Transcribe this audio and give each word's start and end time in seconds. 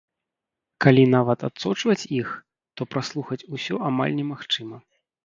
Калі, 0.85 1.01
нават, 1.15 1.39
адсочваць 1.47 2.07
іх, 2.19 2.27
то 2.79 2.87
праслухаць 2.95 3.39
усё 3.59 3.79
амаль 3.91 4.17
немагчыма. 4.23 4.77